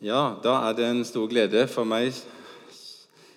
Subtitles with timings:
[0.00, 2.14] Ja, da er det en stor glede for meg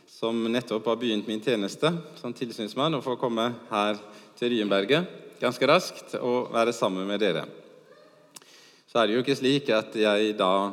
[0.08, 3.98] som nettopp har begynt min tjeneste som tilsynsmann, å få komme her
[4.40, 5.10] til Ryenberget
[5.42, 7.42] ganske raskt og være sammen med dere.
[8.88, 10.72] Så er det jo ikke slik at jeg da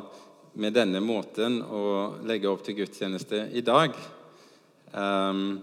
[0.63, 1.83] med denne måten å
[2.23, 3.91] legge opp til gudstjeneste i dag
[4.95, 5.59] um,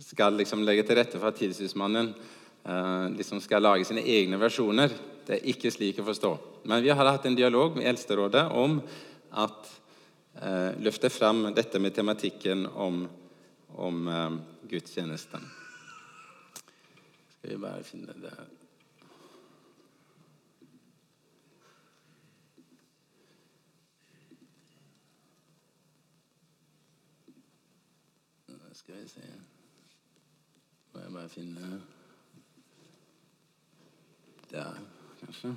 [0.00, 2.08] skal liksom legge til rette for at tilsynsmannen
[2.64, 4.96] uh, liksom skal lage sine egne versjoner.
[5.26, 6.32] Det er ikke slik å forstå.
[6.70, 8.78] Men vi har hatt en dialog med Eldsterådet om
[9.42, 9.70] at
[10.38, 13.00] eh, løfte fram dette med tematikken om,
[13.74, 14.36] om eh,
[14.70, 15.48] gudstjenesten.
[17.34, 18.36] Skal vi bare finne det
[28.76, 29.22] Skal vi se
[30.92, 31.70] Må jeg bare finne
[34.50, 34.76] Der,
[35.20, 35.54] kanskje.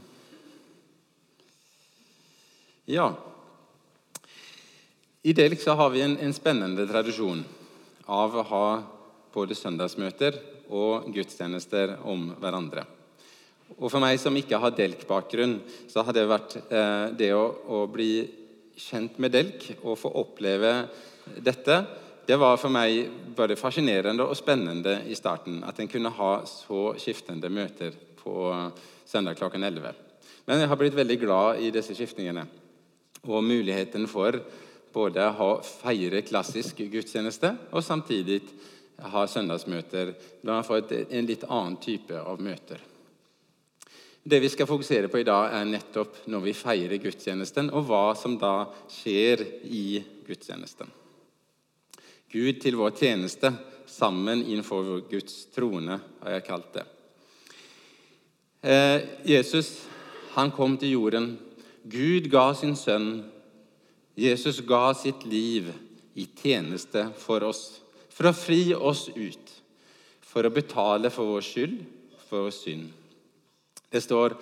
[2.89, 3.13] Ja.
[5.21, 7.43] I Delk så har vi en, en, spennende tradisjon
[8.09, 8.67] av å ha
[9.33, 10.39] både søndagsmøter
[10.73, 12.85] og gudstjenester om hverandre.
[13.77, 15.59] Og For meg som ikke har Delk-bakgrunn,
[15.91, 18.25] så har det vært eh, det å, å, bli
[18.79, 20.73] kjent med Delk og få oppleve
[21.44, 21.75] dette
[22.25, 26.94] Det var for meg både fascinerende og spennende i starten at en kunne ha så
[26.97, 28.47] skiftende møter på
[29.09, 29.93] søndag klokken 11.
[30.45, 32.45] Men jeg har blitt veldig glad i disse skiftningene
[33.25, 34.38] og muligheten for
[34.93, 38.41] både å feire klassisk gudstjeneste og samtidig
[38.99, 42.81] ha søndagsmøter Da man får en litt annen type av møter.
[44.23, 48.11] Det vi skal fokusere på i dag, er nettopp når vi feirer gudstjenesten, og hva
[48.19, 50.91] som da skjer i gudstjenesten.
[52.29, 53.53] Gud til vår tjeneste,
[53.89, 56.85] sammen innenfor Guds trone, har jeg kalt det.
[58.61, 59.88] Eh, Jesus
[60.35, 61.38] han kom til jorden
[61.89, 63.23] Gud ga sin sønn.
[64.19, 65.69] Jesus ga sitt liv
[66.19, 67.79] i tjeneste for oss,
[68.11, 69.53] for å fri oss ut,
[70.19, 71.78] for å betale for vår skyld,
[72.28, 72.89] for vår synd.
[73.89, 74.35] Det står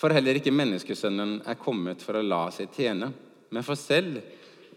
[0.00, 3.12] for heller ikke menneskesønnen er kommet for å la seg tjene,
[3.52, 4.22] men for selv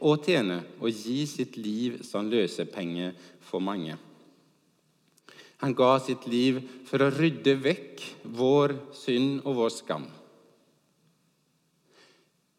[0.03, 3.13] å tjene og gi sitt liv som løsepenge
[3.47, 3.95] for mange.
[5.65, 8.01] Han ga sitt liv for å rydde vekk
[8.37, 10.03] vår synd og vår skam.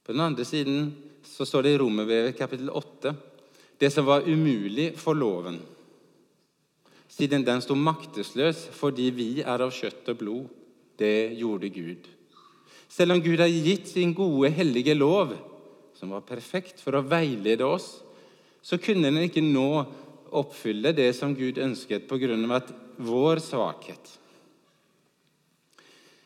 [0.02, 0.88] På den andre siden
[1.22, 3.12] så står det i Romerbrevet kapittel 8
[3.78, 5.60] det som var umulig for loven,
[7.06, 10.48] siden den sto maktesløs fordi vi er av kjøtt og blod.
[10.98, 12.08] Det gjorde Gud.
[12.90, 15.36] Selv om Gud har gitt sin gode, hellige lov,
[15.94, 18.00] som var perfekt for å veilede oss,
[18.64, 19.84] så kunne den ikke nå
[20.34, 24.18] oppfylle det som Gud ønsket, på grunn av vår svakhet.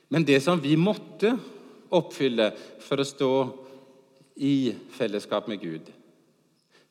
[0.09, 1.37] Men det som vi måtte
[1.91, 2.51] oppfylle
[2.83, 3.33] for å stå
[4.41, 5.91] i fellesskap med Gud.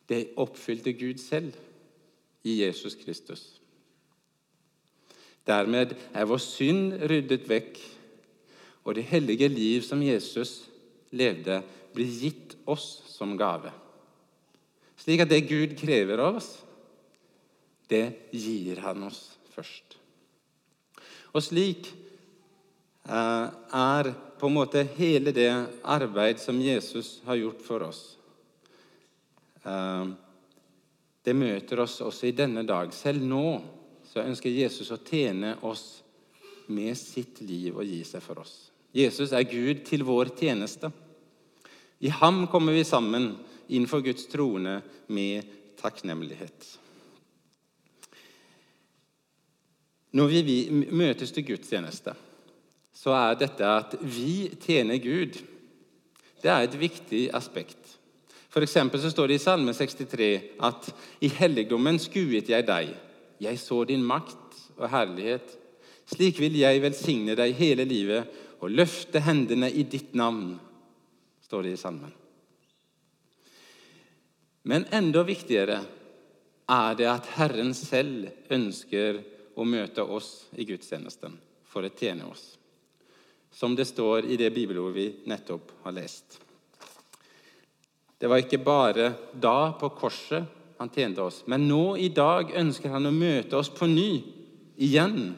[0.09, 1.55] Det oppfylte Gud selv
[2.43, 3.43] i Jesus Kristus.
[5.47, 7.79] Dermed er vår synd ryddet vekk,
[8.85, 10.63] og det hellige liv som Jesus
[11.11, 11.61] levde,
[11.93, 13.71] blir gitt oss som gave.
[14.99, 16.51] Slik at det Gud krever av oss,
[17.89, 19.99] det gir han oss først.
[21.35, 21.91] Og slik
[23.05, 25.51] eh, er på en måte hele det
[25.83, 28.01] arbeid som Jesus har gjort for oss.
[29.63, 30.05] Eh,
[31.23, 32.93] det møter oss også i denne dag.
[32.95, 33.59] Selv nå
[34.09, 36.01] så ønsker Jesus å tjene oss
[36.69, 38.69] med sitt liv og gi seg for oss.
[38.95, 40.89] Jesus er Gud til vår tjeneste.
[41.99, 43.35] I ham kommer vi sammen
[43.67, 44.79] innenfor Guds trone
[45.13, 45.45] med
[45.77, 46.79] takknemlighet.
[50.11, 50.57] Når vi
[50.89, 52.15] møtes til gudstjeneste,
[52.93, 55.37] så er dette at vi tjener Gud.
[56.41, 57.77] Det er et viktig aspekt.
[58.49, 60.29] For så står det i Salme 63
[60.65, 60.89] at
[61.21, 62.95] i helligdommen skuet jeg deg.
[63.39, 65.53] Jeg så din makt og herlighet.
[66.09, 68.25] Slik vil jeg velsigne deg hele livet
[68.59, 70.57] og løfte hendene i ditt navn,
[71.45, 72.11] står det i salmen.
[74.67, 75.79] Men enda viktigere
[76.69, 79.21] er det at Herren selv ønsker
[79.59, 81.35] å møte oss i gudstjenesten
[81.69, 82.55] for å tjene oss
[83.51, 86.39] som det står i det bibelordet vi nettopp har lest.
[88.19, 90.45] Det var ikke bare da på korset
[90.79, 94.21] han tjente oss, men nå i dag ønsker han å møte oss på ny,
[94.79, 95.33] igjen,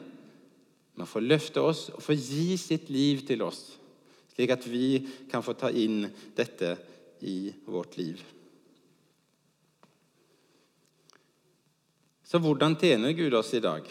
[0.94, 3.62] med får få løfte oss og få gi sitt liv til oss,
[4.34, 6.04] slik at vi kan få ta inn
[6.36, 6.76] dette
[7.26, 8.20] i vårt liv.
[12.22, 13.88] Så hvordan tjener Gud oss i dag?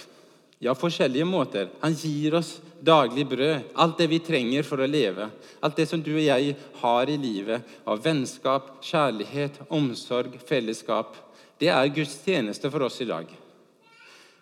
[0.64, 1.70] Ja, forskjellige måter.
[1.80, 5.26] Han gir oss daglig brød, alt det vi trenger for å leve.
[5.58, 6.54] Alt det som du og jeg
[6.84, 11.16] har i livet av vennskap, kjærlighet, omsorg, fellesskap.
[11.58, 13.32] Det er Guds tjeneste for oss i dag.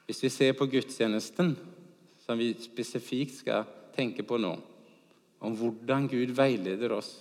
[0.10, 1.54] Hvis vi ser på gudstjenesten,
[2.26, 3.64] som vi spesifikt skal
[3.96, 4.52] tenke på nå,
[5.40, 7.14] om hvordan Gud veileder oss,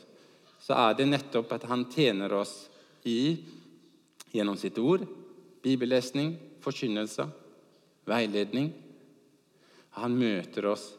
[0.59, 2.56] så er det nettopp at han tjener oss
[3.06, 3.39] i,
[4.35, 5.06] gjennom sitt ord,
[5.62, 6.35] bibellesning,
[6.67, 7.31] forkynnelse,
[8.11, 8.73] veiledning
[9.96, 10.90] han møter oss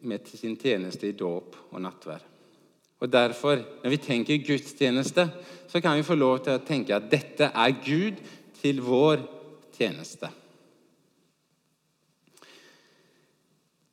[0.00, 2.24] med sin tjeneste i dåp og nattvær.
[3.00, 5.28] Og Derfor, når vi tenker gudstjeneste,
[5.68, 8.22] så kan vi få lov til å tenke at dette er Gud
[8.56, 9.20] til vår
[9.76, 10.30] tjeneste.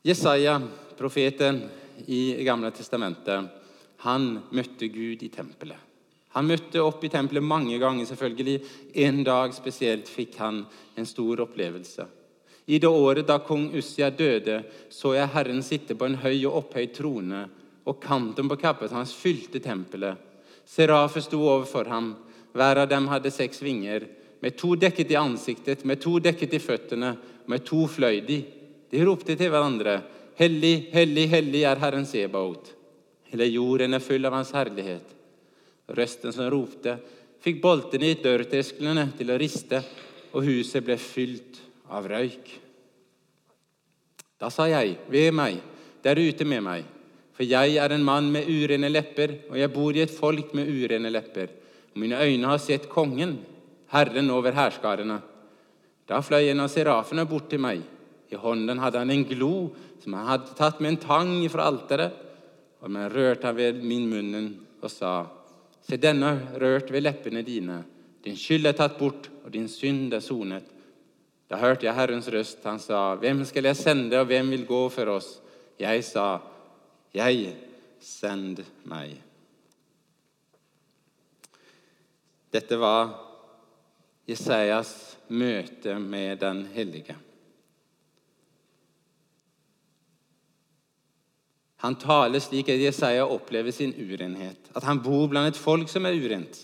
[0.04, 0.58] Jesaja,
[0.98, 1.62] profeten
[2.12, 3.52] i Gamle testamentet,
[4.04, 5.80] han møtte Gud i tempelet.
[6.34, 8.06] Han møtte opp i tempelet mange ganger.
[8.06, 8.64] selvfølgelig.
[8.96, 10.66] En dag spesielt fikk han
[10.98, 12.08] en stor opplevelse.
[12.66, 16.62] I det året da kong Ussia døde, så jeg Herren sitte på en høy og
[16.62, 17.42] opphøyd trone,
[17.84, 20.16] og kanten på kappet hans fylte tempelet.
[20.66, 22.14] Serafer sto overfor ham.
[22.56, 24.06] Hver av dem hadde seks vinger.
[24.40, 27.16] Med to dekket i ansiktet, med to dekket i føttene,
[27.52, 28.40] med to fløy de.
[28.92, 29.98] De ropte til hverandre.
[30.40, 32.72] Hellig, hellig, hellig er Herren Sebaot.
[33.34, 35.12] Hele jorden er full av Hans herlighet.
[35.92, 36.96] Røsten som ropte,
[37.44, 39.84] fikk boltene i dørtersklene til å riste,
[40.32, 41.63] og huset ble fylt
[41.94, 42.50] av røyk.
[44.42, 45.62] Da sa jeg, ved meg,
[46.04, 46.88] der ute med meg,
[47.34, 50.70] for jeg er en mann med urene lepper, og jeg bor i et folk med
[50.70, 51.54] urene lepper.
[51.94, 53.38] Og mine øyne har sett Kongen,
[53.94, 55.20] Herren over hærskarene.
[56.10, 57.82] Da fløy en av serafene bort til meg.
[58.34, 59.54] I hånden hadde han en glo
[60.02, 62.20] som han hadde tatt med en tang fra alteret.
[62.84, 64.50] Og man rørte han ved min munnen
[64.82, 65.14] og sa,
[65.84, 67.82] Se, denne rørt ved leppene dine.
[68.24, 70.73] Din skyld er tatt bort, og din synd er sonet.
[71.50, 72.64] Da hørte jeg Herrens røst.
[72.64, 75.40] Han sa, 'Hvem skal jeg sende, og hvem vil gå for oss?'
[75.80, 76.40] Jeg sa,
[77.14, 77.56] 'Jeg,
[78.00, 79.22] send meg'.
[82.54, 83.20] Dette var
[84.30, 87.16] Jesajas møte med Den hellige.
[91.84, 96.06] Han taler slik at Jesaja opplever sin urenhet, at han bor blant et folk som
[96.06, 96.62] er urent.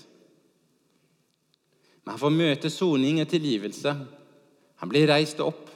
[2.06, 3.96] Men han får møte soning og tilgivelse.
[4.80, 5.68] Han blir reist opp,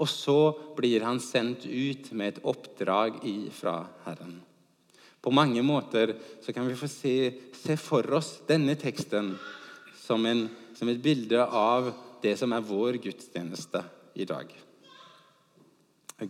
[0.00, 0.38] og så
[0.76, 3.20] blir han sendt ut med et oppdrag
[3.54, 3.76] fra
[4.06, 4.40] Herren.
[5.24, 7.16] På mange måter så kan vi få se,
[7.56, 9.32] se for oss denne teksten
[10.02, 11.92] som, en, som et bilde av
[12.24, 13.80] det som er vår gudstjeneste
[14.20, 14.50] i dag.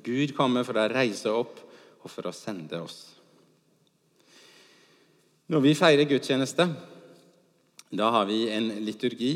[0.05, 1.59] Gud kommer for å reise opp
[2.05, 3.01] og for å sende oss.
[5.51, 6.69] Når vi feirer gudstjeneste,
[7.95, 9.35] da har vi en liturgi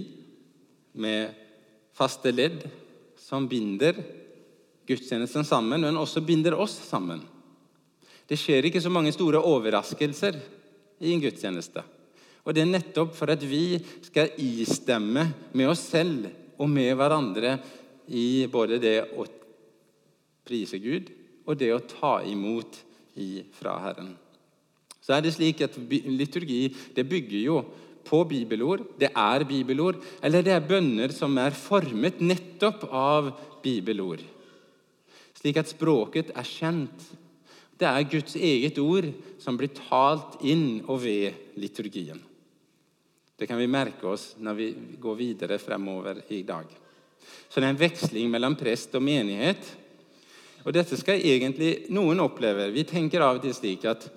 [0.99, 1.48] med
[1.99, 2.63] faste ledd
[3.19, 3.99] som binder
[4.89, 7.21] gudstjenesten sammen, men også binder oss sammen.
[8.29, 10.39] Det skjer ikke så mange store overraskelser
[11.05, 11.85] i en gudstjeneste.
[12.45, 17.59] Og Det er nettopp for at vi skal istemme med oss selv og med hverandre
[18.09, 19.27] i både det å
[20.49, 21.11] prise Gud
[21.45, 22.81] og det å ta imot
[23.59, 24.15] fra Herren.
[25.03, 27.59] Så er det slik at Liturgi det bygger jo
[28.09, 33.31] på bibelord, det er bibelord, eller det er bønner som er formet nettopp av
[33.63, 34.25] bibelord.
[35.39, 37.05] Slik at språket er kjent.
[37.79, 39.07] Det er Guds eget ord
[39.39, 42.19] som blir talt inn og ved liturgien.
[43.39, 44.69] Det kan vi merke oss når vi
[44.99, 46.67] går videre fremover i dag.
[47.49, 49.63] Så det er en veksling mellom prest og menighet.
[50.67, 52.67] Og dette skal egentlig noen oppleve.
[52.75, 54.09] Vi tenker av og til slik at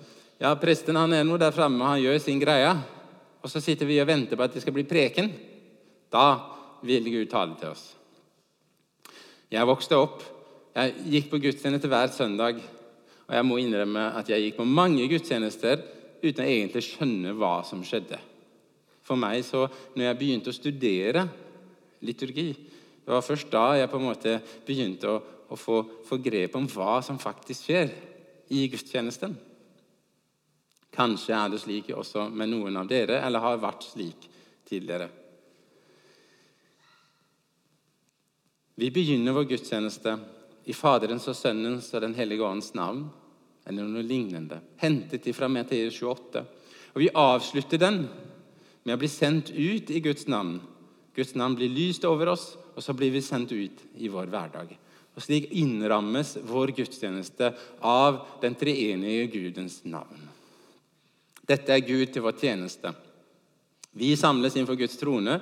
[0.42, 2.74] ja, presten han er nå der framme, han gjør sin greie
[3.42, 5.32] og så sitter vi og venter på at det skal bli preken.
[6.12, 6.26] Da
[6.86, 7.88] vil Gud tale til oss.
[9.52, 10.22] Jeg vokste opp.
[10.72, 12.60] Jeg gikk på gudstjeneste hver søndag.
[13.26, 15.82] Og jeg må innrømme at jeg gikk på mange gudstjenester
[16.22, 18.18] uten å egentlig skjønne hva som skjedde.
[19.02, 21.26] For meg, så når jeg begynte å studere
[22.06, 22.50] liturgi,
[23.02, 25.16] det var først da jeg på en måte begynte å,
[25.50, 27.90] å få, få grep om hva som faktisk skjer
[28.54, 29.34] i gudstjenesten.
[30.92, 34.28] Kanskje er det slik også med noen av dere, eller har vært slik
[34.68, 35.08] tidligere.
[38.76, 40.16] Vi begynner vår gudstjeneste
[40.68, 43.06] i Faderens og Sønnens og Den hellige åndens navn,
[43.68, 46.42] eller noe lignende, hentet ifra Matteus 28.
[46.92, 48.02] Og vi avslutter den
[48.82, 50.58] med å bli sendt ut i Guds navn.
[51.14, 54.74] Guds navn blir lyst over oss, og så blir vi sendt ut i vår hverdag.
[55.12, 57.52] Og Slik innrammes vår gudstjeneste
[57.84, 60.31] av den treenige Gudens navn.
[61.48, 62.92] Dette er Gud til vår tjeneste.
[63.92, 65.40] Vi samles innenfor Guds trone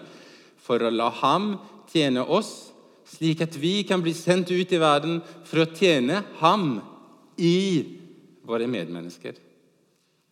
[0.61, 1.53] for å la Ham
[1.91, 2.71] tjene oss,
[3.07, 6.77] slik at vi kan bli sendt ut i verden for å tjene ham
[7.41, 7.57] i
[8.47, 9.35] våre medmennesker.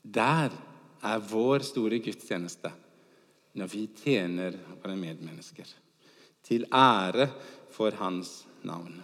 [0.02, 0.54] Der
[1.02, 2.70] er vår store gudstjeneste
[3.58, 5.66] når vi tjener våre medmennesker.
[6.46, 7.28] Til ære
[7.74, 8.94] for hans navn.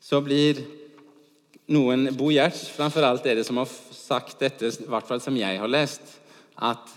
[0.00, 0.62] Så blir
[1.72, 3.68] noen Bo Gjerts, framfor alt dere som har
[4.06, 6.16] sagt dette, i hvert fall som jeg har lest,
[6.62, 6.92] at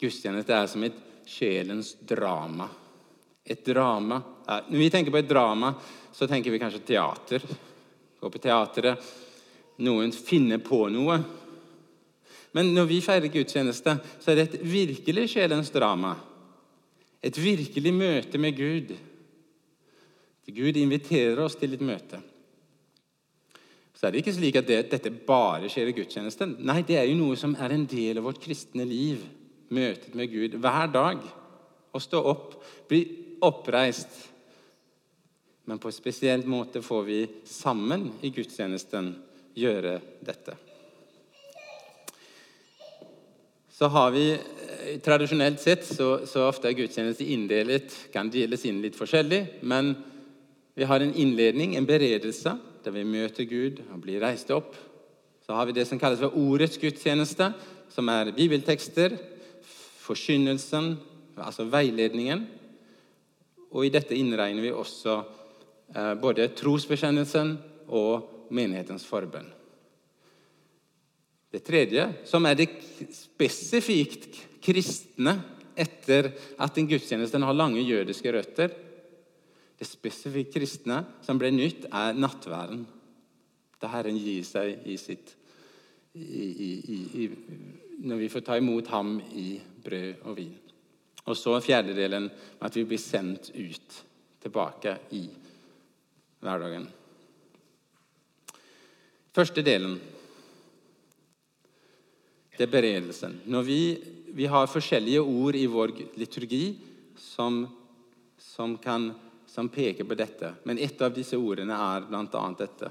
[0.00, 0.96] gudstjeneste er som et
[1.28, 2.68] sjelens drama.
[3.44, 5.74] Et drama Når vi tenker på et drama,
[6.12, 7.42] så tenker vi kanskje teater.
[8.20, 9.00] Gå på teatret.
[9.84, 11.16] Noen finner på noe.
[12.52, 16.12] Men når vi feirer gudstjeneste, så er det et virkelig sjelens drama.
[17.24, 18.92] Et virkelig møte med Gud.
[20.44, 22.20] Gud inviterer oss til et møte.
[24.04, 26.50] Så er det ikke slik at det, dette bare skjer i gudstjenesten.
[26.68, 29.22] Nei, det er jo noe som er en del av vårt kristne liv.
[29.72, 31.22] Møtet med Gud hver dag.
[31.88, 32.50] Å stå opp,
[32.90, 32.98] bli
[33.48, 34.18] oppreist.
[35.64, 37.16] Men på en spesiell måte får vi
[37.48, 39.08] sammen i gudstjenesten
[39.56, 39.94] gjøre
[40.28, 40.58] dette.
[43.72, 48.84] Så har vi eh, Tradisjonelt sett så, så ofte er gudstjeneste inndelet, kan deles inn
[48.84, 49.64] litt forskjellig.
[49.64, 49.94] Men
[50.76, 54.74] vi har en innledning, en beredelse, der vi møter Gud og blir reist opp.
[55.44, 57.50] Så har vi det som kalles for ordets gudstjeneste,
[57.92, 59.16] som er bibeltekster,
[60.04, 60.94] forkynnelsen,
[61.36, 62.46] altså veiledningen.
[63.74, 65.18] Og i dette innregner vi også
[65.94, 67.56] eh, både trosbekjennelsen
[67.88, 69.50] og menighetens forbønn.
[71.54, 72.70] Det tredje, som er det
[73.14, 75.36] spesifikt kristne
[75.78, 78.74] etter at en gudstjeneste har lange jødiske røtter
[79.78, 82.84] Det spesifikt kristne som ble nytt, er nattværen.
[83.82, 85.34] Da Herren gir seg i sitt
[86.14, 87.28] i, i, i,
[88.06, 90.54] Når vi får ta imot ham i brød og vin.
[91.24, 92.28] Og så fjerdedelen
[92.62, 94.02] at vi blir sendt ut,
[94.44, 95.22] tilbake i
[96.44, 96.84] hverdagen.
[99.34, 99.96] Første delen
[102.54, 103.40] det er beredelsen.
[103.50, 103.78] Når vi,
[104.36, 106.76] vi, har forskjellige ord i vår liturgi
[107.18, 107.64] som,
[108.38, 109.08] som, kan,
[109.54, 112.44] som peker på dette, men et av disse ordene er bl.a.
[112.58, 112.90] dette.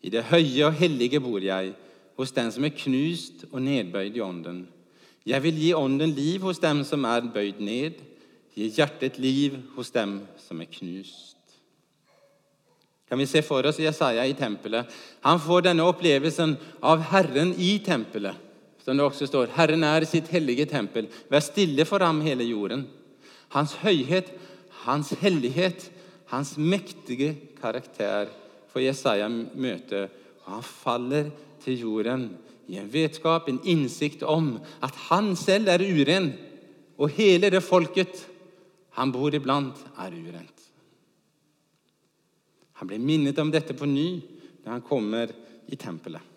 [0.00, 1.74] I det høye og hellige bor jeg,
[2.16, 4.64] hos den som er knust og nedbøyd i ånden.
[5.28, 8.00] Jeg vil gi ånden liv hos dem som er bøyd ned,
[8.56, 11.36] gi hjertet liv hos dem som er knust
[13.08, 14.90] kan vi se for oss Jesaja i tempelet.
[15.22, 18.34] Han får denne opplevelsen av Herren i tempelet.
[18.82, 21.08] Som det også står, Herren er sitt hellige tempel.
[21.30, 22.84] Vær stille for ham, hele jorden.
[23.54, 24.30] Hans høyhet,
[24.84, 25.88] hans hellighet,
[26.32, 28.28] hans mektige karakter
[28.72, 30.06] For Jesaja møte.
[30.44, 31.30] Og han faller
[31.64, 32.28] til jorden
[32.68, 36.32] i en vetskap, en innsikt om at han selv er uren,
[36.98, 38.26] og hele det folket
[38.96, 40.62] han bor iblant, er urent.
[42.80, 44.08] Han blir minnet om dette på ny
[44.64, 45.32] når han kommer
[45.72, 46.35] i tempelet.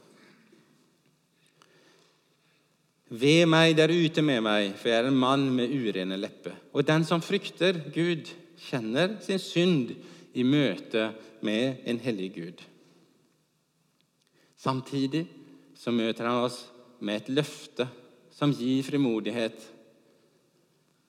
[3.10, 6.54] Ved meg der ute med meg, for jeg er en mann med urene lepper.
[6.74, 9.96] Og den som frykter Gud, kjenner sin synd
[10.38, 11.10] i møte
[11.42, 12.62] med en hellig Gud.
[14.60, 15.24] Samtidig
[15.80, 16.66] så møter han oss
[17.00, 17.88] med et løfte
[18.36, 19.58] som gir frimodighet.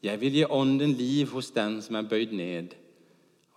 [0.01, 2.77] Jeg vil gi ånden liv hos den som er bøyd ned,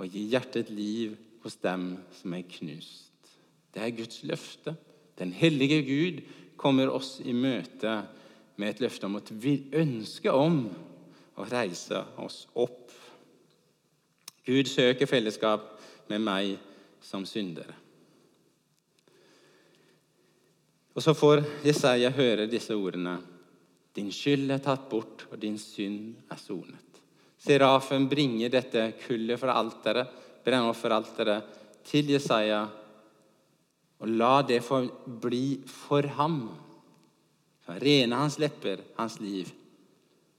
[0.02, 1.14] og gi hjertet liv
[1.46, 3.14] hos dem som er knust.
[3.74, 4.76] Det er Guds løfte.
[5.20, 6.20] Den hellige Gud
[6.58, 8.02] kommer oss i møte
[8.56, 10.66] med et løfte om at vi ønsker om
[11.40, 12.92] å reise oss opp.
[14.46, 15.70] Gud søker fellesskap
[16.12, 16.58] med meg
[17.04, 17.74] som syndere.
[20.94, 23.18] Og Så får Jesaja høre disse ordene.
[23.94, 27.02] Din skyld er tatt bort, og din synd er sonet.
[27.44, 32.62] Serafen bringer dette kullet fra alteret brennofferalteret til Jesaja,
[34.00, 34.62] og la det
[35.24, 36.38] bli for ham.
[37.82, 39.50] Rene hans lepper, hans liv.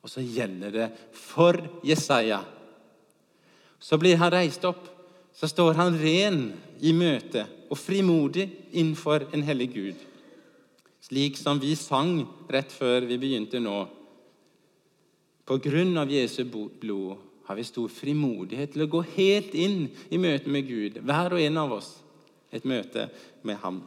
[0.05, 2.43] Og så gjelder det for Jesaja.
[3.81, 4.91] Så blir han reist opp.
[5.35, 6.41] Så står han ren
[6.85, 10.03] i møte og frimodig innenfor en hellig Gud.
[11.03, 13.81] Slik som vi sang rett før vi begynte nå.
[15.45, 20.21] På grunn av Jesu blod har vi stor frimodighet til å gå helt inn i
[20.21, 21.91] møte med Gud, hver og en av oss.
[22.55, 23.09] Et møte
[23.43, 23.83] med Ham.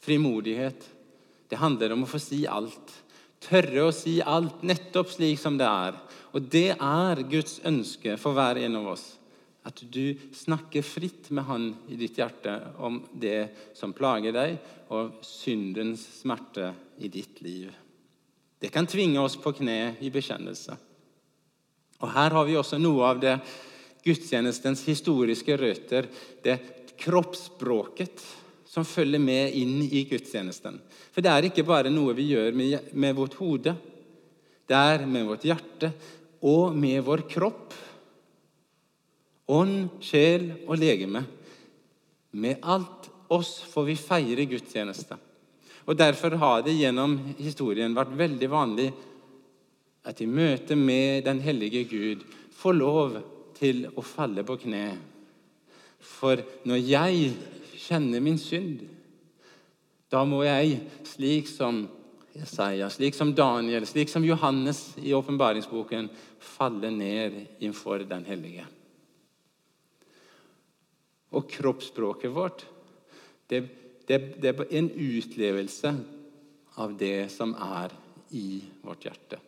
[0.00, 0.88] Frimodighet
[1.50, 2.92] det handler om å få si alt.
[3.42, 5.96] Tørre å si alt nettopp slik som det er.
[6.30, 9.06] Og det er Guds ønske for hver en av oss.
[9.66, 14.54] At du snakker fritt med Han i ditt hjerte om det som plager deg,
[14.94, 16.70] og syndens smerte
[17.02, 17.74] i ditt liv.
[18.60, 20.76] Det kan tvinge oss på kne i bekjennelse.
[22.00, 23.34] Og Her har vi også noe av det
[24.06, 26.06] gudstjenestens historiske røtter,
[26.44, 26.56] det
[27.00, 28.22] kroppsspråket
[28.70, 30.76] som følger med inn i gudstjenesten.
[31.10, 33.74] For det er ikke bare noe vi gjør med, med vårt hode.
[34.70, 35.90] Det er med vårt hjerte
[36.46, 37.74] og med vår kropp.
[39.50, 41.24] Ånd, sjel og legeme.
[42.38, 45.18] Med alt oss får vi feire gudstjeneste.
[45.90, 48.90] Og Derfor har det gjennom historien vært veldig vanlig
[50.06, 52.22] at i møte med den hellige Gud
[52.54, 53.16] får lov
[53.58, 54.84] til å falle på kne.
[55.98, 57.32] For når jeg
[57.90, 58.84] kjenner min synd,
[60.10, 61.84] da må jeg, slik som
[62.34, 68.66] Jesaja, slik som Daniel, slik som Johannes i åpenbaringsboken, falle ned innfor den hellige.
[71.34, 72.64] Og kroppsspråket vårt
[73.50, 73.64] det,
[74.06, 75.92] det, det er en utlevelse
[76.78, 77.94] av det som er
[78.34, 79.38] i vårt hjerte.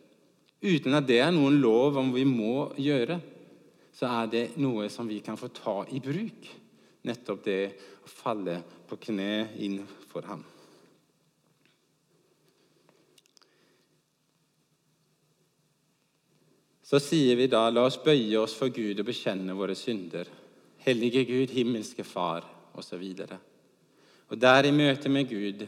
[0.63, 3.19] Uten at det er noen lov om vi må gjøre,
[3.93, 6.47] så er det noe som vi kan få ta i bruk.
[7.03, 7.59] Nettopp det
[8.03, 10.43] å falle på kne innenfor ham.
[16.83, 20.27] Så sier vi da, la oss bøye oss for Gud og bekjenne våre synder.
[20.83, 22.43] Hellige Gud, himmelske Far,
[22.75, 23.01] osv.
[23.23, 23.31] Og,
[24.29, 25.63] og der i møte med Gud,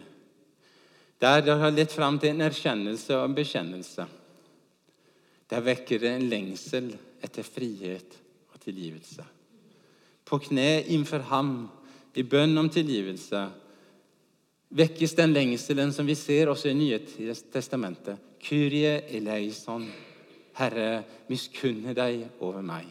[1.23, 4.05] der det har lett fram til en erkjennelse og en bekjennelse,
[5.49, 6.91] der vekker det en lengsel
[7.23, 8.19] etter frihet
[8.51, 9.25] og tilgivelse.
[10.25, 11.55] På kne innenfor ham,
[12.15, 13.41] i bønn om tilgivelse,
[14.75, 16.99] vekkes den lengselen som vi ser også i Nye
[17.53, 18.19] testamentet.
[18.45, 19.85] Kyrie eleison.
[20.55, 22.87] Herre, miskunne deg over meg.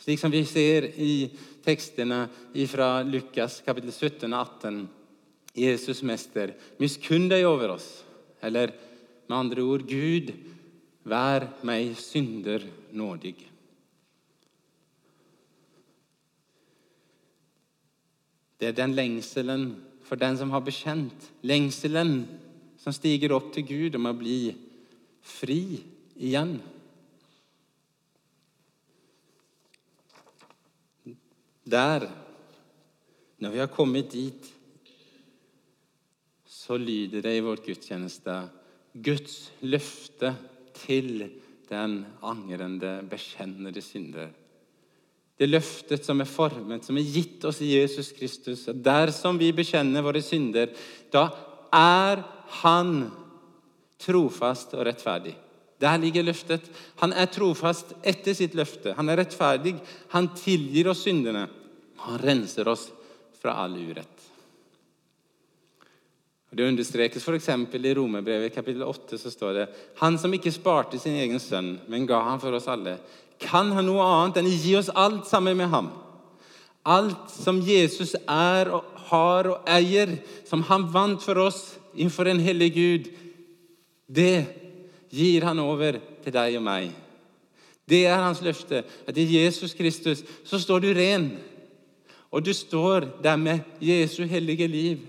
[0.00, 1.28] Slik som vi ser i
[1.64, 2.26] tekstene
[2.70, 4.78] fra Lukas kapittel 17 og 18.
[5.54, 7.88] Jesus mester, miskunn deg over oss.
[8.44, 8.72] Eller
[9.28, 10.32] med andre ord, Gud,
[11.04, 13.36] vær meg synder nådig.
[18.64, 19.64] Det er den lengselen
[20.08, 21.26] for den som har bekjent.
[21.44, 22.22] Lengselen
[22.80, 24.54] som stiger opp til Gud om å bli
[25.20, 25.82] fri
[26.16, 26.54] igjen.
[31.68, 32.06] Der,
[33.44, 34.48] når vi har kommet dit,
[36.48, 38.38] så lyder det i vårt gudstjeneste
[38.96, 40.32] Guds løfte
[40.80, 41.26] til
[41.68, 44.32] den angrende, bekjennede synder.
[45.34, 48.68] Det løftet som er formet, som er gitt oss i Jesus Kristus.
[48.70, 50.70] Dersom vi bekjenner våre synder,
[51.10, 51.26] da
[51.74, 52.22] er
[52.62, 53.10] Han
[53.98, 55.32] trofast og rettferdig.
[55.82, 56.68] Der ligger løftet.
[57.02, 58.94] Han er trofast etter sitt løfte.
[58.94, 59.74] Han er rettferdig.
[60.14, 61.48] Han tilgir oss syndene.
[62.04, 62.86] Han renser oss
[63.40, 64.13] fra all urett.
[66.54, 67.48] Det understrekes f.eks.
[67.74, 69.66] i Romerbrevet kapittel 8 så står det
[69.98, 72.98] Han som ikke sparte sin egen sønn, men ga ham for oss alle,
[73.42, 75.90] kan ha noe annet enn å gi oss alt sammen med ham.
[76.86, 80.14] Alt som Jesus er og har og eier,
[80.46, 83.08] som han vant for oss innenfor en hellig Gud,
[84.06, 84.44] det
[85.10, 86.92] gir han over til deg og meg.
[87.84, 88.84] Det er hans løfte.
[89.08, 91.26] At i Jesus Kristus så står du ren.
[92.30, 95.02] Og du står der med Jesu hellige liv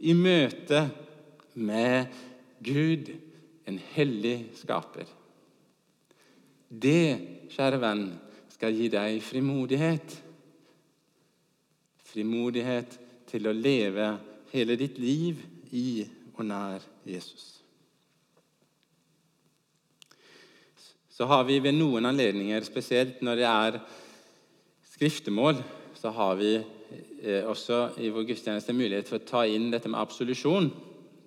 [0.00, 0.82] i møte
[1.54, 2.10] med
[2.64, 3.12] Gud,
[3.68, 5.06] en hellig skaper.
[6.70, 7.04] Det,
[7.52, 8.04] kjære venn,
[8.50, 10.16] skal gi deg frimodighet.
[12.10, 12.98] Frimodighet
[13.30, 14.12] til å leve
[14.52, 17.60] hele ditt liv i og nær Jesus.
[21.20, 23.74] så har vi ved noen anledninger, spesielt når det er
[24.88, 25.58] skriftemål,
[25.92, 26.54] så har vi
[27.20, 30.70] også i vår gudstjeneste mulighet for å ta inn dette med absolusjon.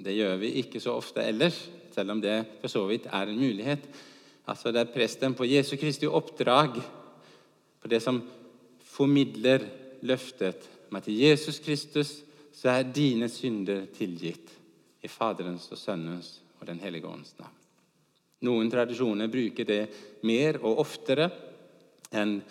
[0.04, 1.60] Det gjør vi ikke så ofte ellers,
[1.94, 3.86] selv om det for så vidt er en mulighet.
[4.50, 6.82] Altså Det er presten på Jesu Kristi oppdrag,
[7.82, 8.22] på det som
[8.94, 9.66] formidler
[10.04, 12.22] løftet om at i Jesus Kristus
[12.54, 14.52] så er dine synder tilgitt
[15.04, 17.56] i Faderens og Sønnens og Den hellige ånds navn.
[18.44, 19.82] Noen tradisjoner bruker det
[20.28, 21.30] mer og oftere
[22.14, 22.42] enn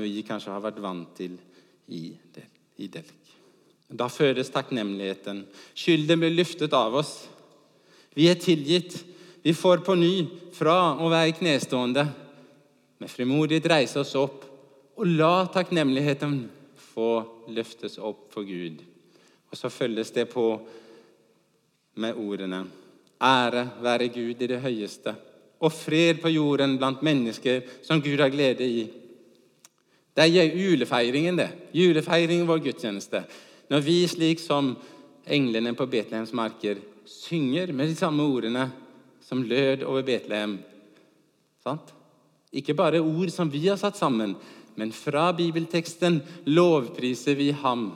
[0.00, 1.36] vi kanskje har vært vant til
[2.76, 3.18] i Delk.
[3.92, 5.44] Da fødes takknemligheten.
[5.76, 7.26] Skylden blir løftet av oss.
[8.16, 8.96] Vi er tilgitt.
[9.42, 10.14] Vi får på ny,
[10.54, 12.04] fra å være knestående,
[13.02, 14.44] med frimodighet reise oss opp
[14.94, 16.36] og la takknemligheten
[16.92, 17.08] få
[17.50, 18.82] løftes opp for Gud.
[19.50, 20.46] Og så følges det på
[22.00, 22.62] med ordene
[23.22, 25.12] Ære være Gud i det høyeste
[25.62, 28.82] og fred på jorden blant mennesker som Gud har glede i.
[30.12, 31.48] Det er julefeiringen, det.
[31.72, 33.22] Julefeiringen vår gudstjeneste.
[33.72, 34.74] Når vi, slik som
[35.24, 38.66] englene på Betlehems marker, synger med de samme ordene
[39.24, 40.58] som lød over Betlehem.
[41.64, 41.94] Sant?
[42.52, 44.34] Ikke bare ord som vi har satt sammen,
[44.76, 46.20] men fra bibelteksten
[46.52, 47.92] lovpriser vi ham.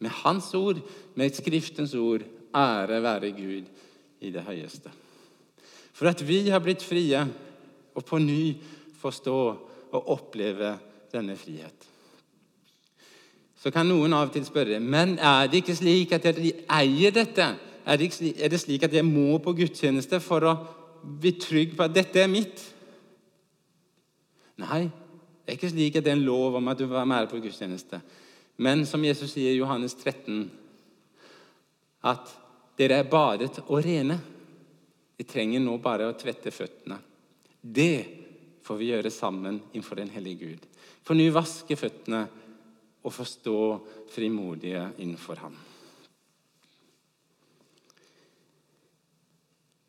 [0.00, 0.80] Med Hans ord,
[1.14, 2.24] med Skriftens ord,
[2.56, 3.64] ære være Gud
[4.20, 4.92] i det høyeste.
[5.92, 7.24] For at vi har blitt frie
[7.94, 8.54] og på ny
[9.00, 9.40] forstå
[9.90, 10.76] og oppleve
[11.12, 11.88] denne frihet.
[13.60, 17.12] Så kan noen av og til spørre men er det ikke slik at jeg eier
[17.12, 17.48] dette.
[17.84, 20.54] Er det, er det slik at jeg må på gudstjeneste for å
[21.00, 22.62] bli trygg på at dette er mitt?
[24.60, 27.28] Nei, det er ikke slik at det er en lov om at du var med
[27.30, 28.00] på gudstjeneste.
[28.60, 30.44] Men som Jesus sier i Johannes 13,
[32.04, 32.32] at
[32.80, 34.18] dere er badet og rene.
[35.16, 36.96] De trenger nå bare å tvette føttene.
[37.60, 37.94] Det
[38.64, 40.69] får vi gjøre sammen innenfor den hellige Gud.
[41.10, 42.20] For nå vaske føttene
[43.02, 43.54] og forstå
[44.14, 45.56] frimodige innenfor ham.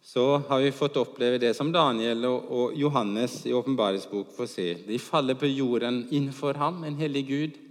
[0.01, 4.65] Så har vi fått oppleve det som Daniel og Johannes i åpenbaringsbok får se.
[4.87, 7.61] De faller på jorden innenfor ham, en hellig Gud.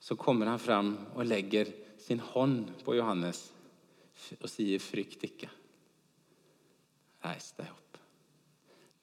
[0.00, 1.68] Så kommer han fram og legger
[2.00, 3.50] sin hånd på Johannes
[4.40, 5.52] og sier 'frykt ikke'.
[7.20, 8.00] Reis deg opp.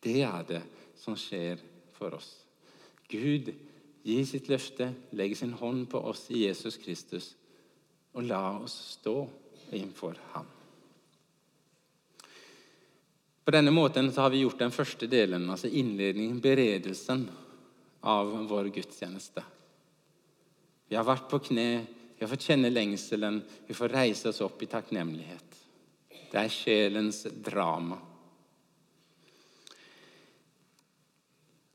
[0.02, 0.66] Det er det
[0.98, 1.62] som skjer
[1.94, 2.47] for oss.
[3.12, 3.54] Gud
[4.08, 7.34] gir sitt løfte, legger sin hånd på oss i Jesus Kristus,
[8.14, 9.16] og la oss stå
[9.72, 10.48] innenfor ham.
[13.48, 17.30] På denne måten har vi gjort den første delen, altså innledningen, beredelsen
[18.04, 19.44] av vår gudstjeneste.
[20.88, 21.70] Vi har vært på kne
[22.18, 23.44] vi har fått kjenne lengselen.
[23.68, 25.58] Vi får reise oss opp i takknemlighet.
[26.32, 28.00] Det er sjelens drama.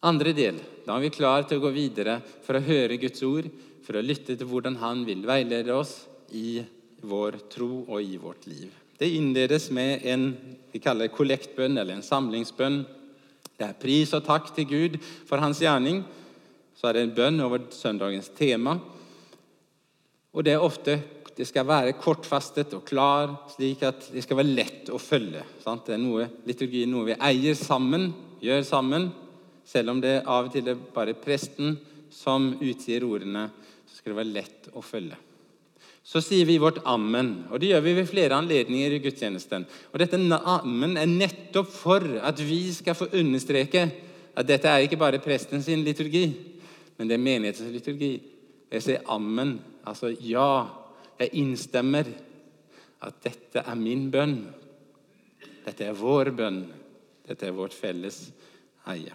[0.03, 0.59] Andre del.
[0.83, 3.47] Da er vi klar til å gå videre for å høre Guds ord,
[3.87, 6.63] for å lytte til hvordan Han vil veilede oss i
[7.07, 8.73] vår tro og i vårt liv.
[8.99, 10.33] Det innledes med en
[10.73, 12.83] vi kaller kollektbønn, eller en samlingsbønn.
[13.59, 16.03] Det er pris og takk til Gud for hans gjerning.
[16.75, 18.79] Så er det en bønn over søndagens tema.
[20.33, 20.99] Og det er ofte
[21.37, 25.45] det skal være kortfastet og klar, slik at det skal være lett å følge.
[25.63, 25.87] Sant?
[25.87, 28.11] Det er noe, liturgi noe vi eier sammen,
[28.43, 29.09] gjør sammen.
[29.65, 31.77] Selv om det av og til er bare presten
[32.13, 33.49] som utgir ordene,
[33.87, 35.19] så skal det være lett å følge.
[36.03, 39.65] Så sier vi vårt ammen, og det gjør vi ved flere anledninger i gudstjenesten.
[39.93, 43.87] Og dette ammen er nettopp for at vi skal få understreke
[44.35, 46.25] at dette er ikke bare prestens liturgi,
[46.99, 48.17] men det er menighetens liturgi.
[48.73, 50.69] Jeg sier ammen Altså ja,
[51.19, 52.07] jeg innstemmer
[53.03, 54.37] at dette er min bønn.
[55.65, 56.63] Dette er vår bønn.
[57.27, 58.29] Dette er vårt felles
[58.93, 59.11] eie.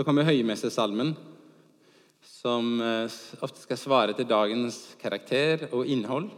[0.00, 1.10] Så kommer høymessesalmen,
[2.24, 6.30] som eh, ofte skal svare til dagens karakter og innhold.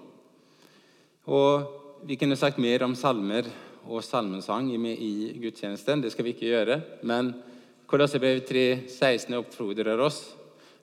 [1.31, 3.46] Og Vi kunne sagt mer om salmer
[3.87, 6.03] og salmesang i gudstjenesten.
[6.03, 6.81] Det skal vi ikke gjøre.
[7.05, 7.31] men
[7.87, 8.42] Kolossebrev
[8.90, 10.35] 16 oppfordrer oss.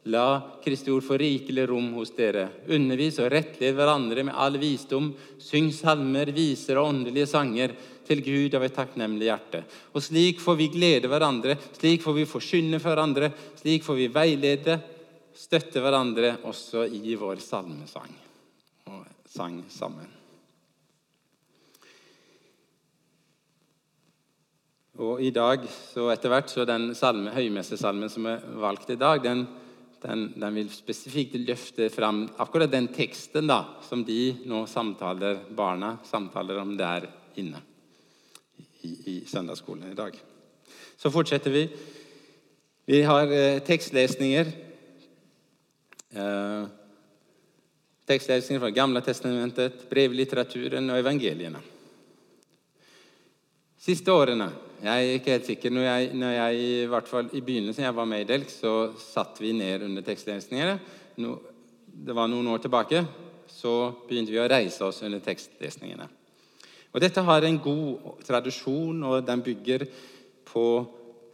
[0.05, 2.47] La Kristi ord få rikelig rom hos dere.
[2.71, 5.11] Undervis og rettled hverandre med all visdom.
[5.37, 7.75] Syng salmer, viser og åndelige sanger
[8.09, 9.63] til Gud av et takknemlig hjerte.
[9.93, 14.07] Og Slik får vi glede hverandre, slik får vi forkynne for hverandre, slik får vi
[14.13, 14.79] veilede,
[15.37, 18.15] støtte hverandre også i vår salmesang
[18.89, 20.15] og sang sammen.
[24.99, 29.21] Og i dag, så etter hvert, så den salme, høymessesalmen som er valgt i dag,
[29.23, 29.45] den,
[30.03, 35.95] den, den, vil spesifikt løfte fram akkurat den teksten da, som de nå samtaler, barna
[36.09, 37.07] samtaler om der
[37.39, 37.68] inne
[38.81, 40.17] i, søndagsskolen i dag.
[40.97, 41.65] Så fortsetter vi.
[42.89, 44.51] Vi har eh, tekstlesninger.
[46.15, 46.63] Eh,
[48.09, 51.61] tekstlesninger fra Gamle testamentet, brevlitteraturen og evangeliene.
[53.79, 55.73] Siste årene jeg er ikke helt sikker.
[55.75, 58.93] Når jeg, når jeg, i hvert fall i begynnelsen jeg var med i Delk, så
[58.99, 60.77] satt vi ned under tekstlesningene.
[61.19, 61.35] No,
[61.83, 63.03] det var noen år tilbake.
[63.51, 63.73] Så
[64.07, 66.07] begynte vi å reise oss under tekstlesningene.
[66.89, 69.85] Og Dette har en god tradisjon, og den bygger
[70.45, 70.65] på,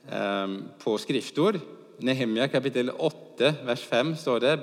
[0.09, 0.47] eh,
[0.79, 1.59] på skriftord.
[1.99, 4.59] Nehemia kapittel 8, vers 5 står det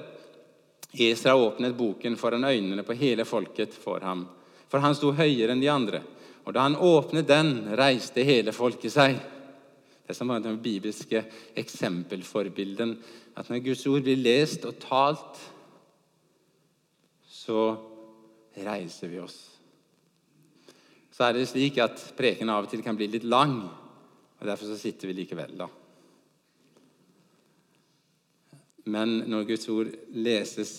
[1.01, 4.27] Esra åpnet boken foran øynene på hele folket for ham,
[4.69, 6.03] for han sto høyere enn de andre.
[6.45, 9.17] Og da han åpnet den, reiste hele folket seg.
[10.03, 11.25] Det er som den bibelske
[11.57, 12.99] eksempelforbilden.
[13.37, 15.41] At når Guds ord blir lest og talt,
[17.25, 17.77] så
[18.59, 19.52] reiser vi oss
[21.13, 23.59] så er det slik at preken av og til kan bli litt lang.
[24.41, 25.69] og Derfor så sitter vi likevel, da.
[28.91, 30.73] Men når Guds ord leses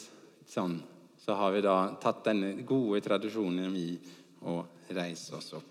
[0.50, 0.76] sånn,
[1.24, 3.94] så har vi da tatt denne gode tradisjonen i
[4.50, 4.58] å
[4.92, 5.70] reise oss opp.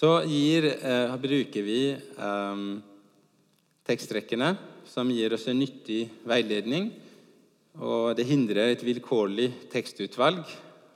[0.00, 2.64] Så gir, eh, bruker vi eh,
[3.84, 4.54] tekstrekkene,
[4.88, 6.88] som gir oss en nyttig veiledning.
[7.78, 10.42] Og det hindrer et vilkårlig tekstutvalg,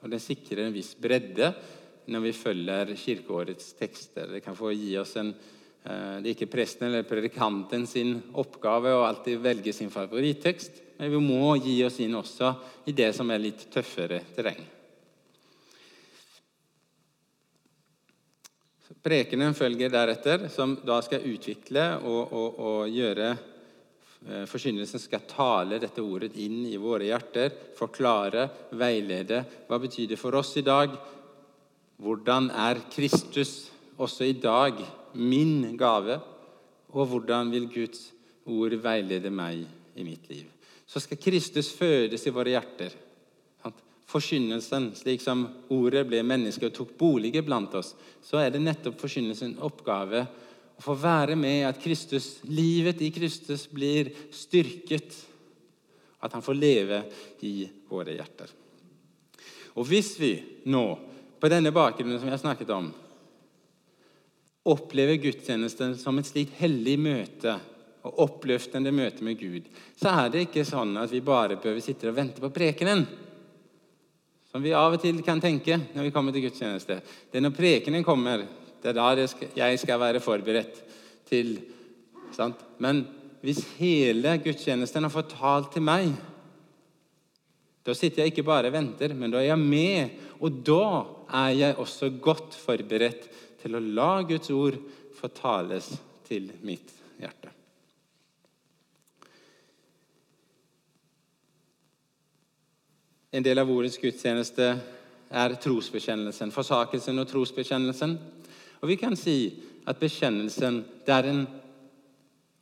[0.03, 1.53] og det sikrer en viss bredde
[2.11, 4.35] når vi følger kirkeårets tekster.
[4.35, 8.93] Det kan få gi oss en eh, Det er ikke presten eller predikanten sin oppgave
[8.93, 12.53] å alltid velge sin favorittekst, men vi må gi oss inn også
[12.91, 14.61] i det som er litt tøffere terreng.
[19.05, 23.35] Prekenen følger deretter, som da skal utvikle og, og, og gjøre
[24.25, 29.43] Forkynnelsen skal tale dette ordet inn i våre hjerter, forklare, veilede.
[29.69, 30.95] Hva betyr det for oss i dag?
[32.01, 33.69] Hvordan er Kristus
[34.01, 34.81] også i dag
[35.21, 36.17] min gave?
[36.97, 38.09] Og hvordan vil Guds
[38.49, 40.49] ord veilede meg i mitt liv?
[40.87, 42.97] Så skal Kristus fødes i våre hjerter
[44.15, 49.01] forkynnelsen, slik som ordet ble menneske og tok bolig blant oss, så er det nettopp
[49.01, 50.25] forkynnelsens oppgave
[50.75, 55.17] å få være med at Kristus, livet i Kristus blir styrket.
[56.25, 57.03] At han får leve
[57.45, 58.49] i våre hjerter.
[59.75, 60.33] Og hvis vi
[60.71, 60.85] nå,
[61.41, 62.89] på denne bakgrunnen som jeg har snakket om,
[64.65, 67.59] opplever gudstjenesten som et slikt hellig møte
[68.05, 69.69] og oppløftende møte med Gud,
[70.01, 73.05] så er det ikke sånn at vi bare behøver sitte og vente på prekenen
[74.55, 77.01] som vi av og til kan tenke når vi kommer til gudstjeneste.
[77.03, 78.45] Det er når prekenen kommer,
[78.85, 80.83] det er da jeg skal være forberedt
[81.29, 81.57] til
[82.37, 82.61] sant?
[82.79, 83.07] Men
[83.45, 86.13] hvis hele gudstjenesten har fått talt til meg,
[87.85, 90.21] da sitter jeg ikke bare og venter, men da er jeg med.
[90.41, 90.85] Og da
[91.45, 93.27] er jeg også godt forberedt
[93.61, 94.79] til å la Guds ord
[95.17, 95.91] få tales
[96.29, 97.53] til mitt hjerte.
[103.35, 104.69] En del av ordets gudstjeneste
[105.35, 108.17] er trosbekjennelsen, forsakelsen og trosbekjennelsen.
[108.85, 109.39] Og vi kan si
[109.89, 111.47] at bekjennelsen det er en,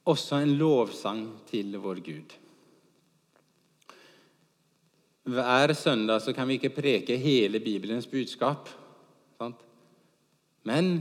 [0.06, 2.36] også en lovsang til vår Gud.
[5.26, 8.70] Hver søndag så kan vi ikke preke hele Bibelens budskap.
[9.34, 9.66] Sant?
[10.62, 10.94] Men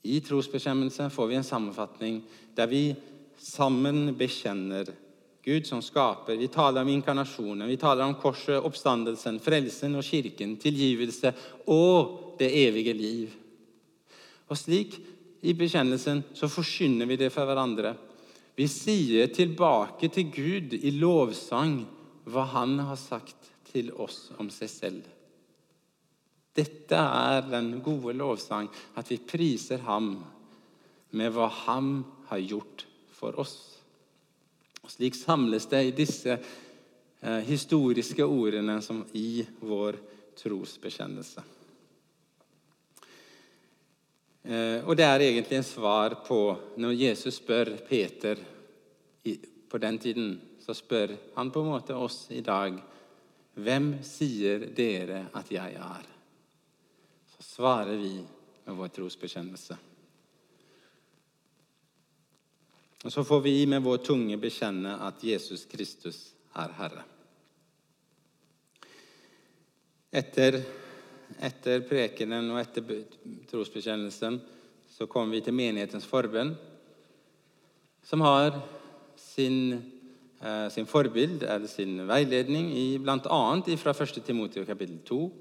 [0.00, 2.22] i trosbekjennelse får vi en sammenfatning
[2.56, 2.82] der vi
[3.36, 4.88] sammen bekjenner
[5.44, 6.40] Gud som skaper.
[6.40, 11.36] Vi taler om inkarnasjonen, vi taler om korset, oppstandelsen, frelsen og kirken, tilgivelse
[11.68, 13.40] og det evige liv.
[14.50, 14.98] Og slik,
[15.44, 17.92] i bekjennelsen, så forsyner vi det for hverandre.
[18.56, 21.82] Vi sier tilbake til Gud i lovsang
[22.32, 25.02] hva Han har sagt til oss om seg selv.
[26.54, 30.14] Dette er den gode lovsang, at vi priser Ham
[31.12, 31.98] med hva Han
[32.30, 33.56] har gjort for oss.
[34.84, 39.98] Og Slik samles det i disse eh, historiske ordene som i vår
[40.38, 41.42] trosbekjennelse.
[44.44, 46.40] Eh, og Det er egentlig en svar på
[46.76, 48.36] når Jesus spør Peter
[49.70, 52.76] på den tiden, så spør han på en måte oss i dag
[53.54, 56.06] Hvem sier dere at jeg er?
[57.36, 58.16] Så svarer vi
[58.64, 59.76] med vår trosbekjennelse.
[63.04, 66.18] Og så får vi med vår tunge bekjenne at Jesus Kristus
[66.56, 67.04] er Herre.
[70.10, 70.58] Etter,
[71.44, 73.04] etter prekenen og etter
[73.50, 74.38] trosbekjennelsen
[74.94, 76.52] så kommer vi til menighetens forbønn,
[78.04, 78.60] som har
[79.18, 79.82] sin,
[80.40, 83.16] eh, sin forbild, eller sin veiledning, i bl.a.
[83.76, 84.22] fra 1.
[84.24, 85.32] Timoteo kapittel 2.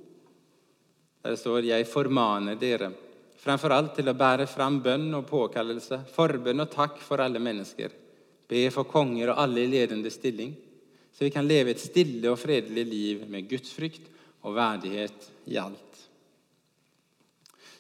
[1.24, 2.94] Der det står 'Jeg formaner dere'
[3.44, 7.92] framfor alt til å bære fram bønn og påkallelse, forbønn og takk for alle mennesker,
[8.48, 10.56] be for konger og alle i ledende stilling,
[11.14, 14.08] så vi kan leve et stille og fredelig liv med Guds frykt
[14.44, 16.02] og verdighet i alt.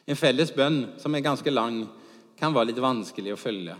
[0.03, 1.83] En felles bønn som er ganske lang,
[2.39, 3.75] kan være litt vanskelig å følge.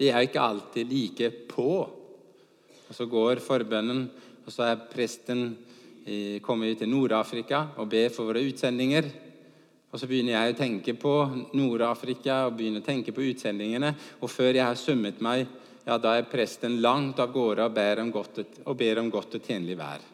[0.00, 1.72] Vi er ikke alltid like på.
[2.88, 4.08] Og Så går forbønnen,
[4.44, 5.52] og så er presten
[6.42, 9.06] kommet til Nord-Afrika og ber for våre utsendinger.
[9.92, 11.14] Og Så begynner jeg å tenke på
[11.54, 13.94] Nord-Afrika og begynner å tenke på utsendingene.
[14.20, 15.46] Og før jeg har summet meg,
[15.86, 20.11] ja, da er presten langt av gårde og ber om godt, og, og tjenlig vær.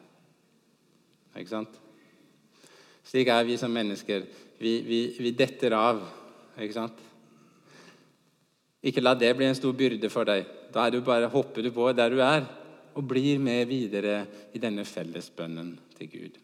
[1.38, 1.77] Ikke sant?
[3.09, 4.27] Slik er vi som mennesker.
[4.59, 6.03] Vi, vi, vi detter av.
[6.59, 7.05] Ikke sant?
[8.85, 10.46] Ikke la det bli en stor byrde for deg.
[10.74, 12.44] Da er du bare, hopper du på der du er,
[12.94, 14.20] og blir med videre
[14.55, 16.38] i denne fellesbønnen til Gud.